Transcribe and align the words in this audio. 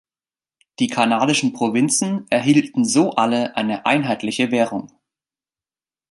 Die 0.79 0.87
kanadischen 0.87 1.53
Provinzen 1.53 2.25
erhielten 2.31 2.85
so 2.85 3.11
alle 3.11 3.55
eine 3.55 3.85
einheitliche 3.85 4.49
Währung. 4.49 4.91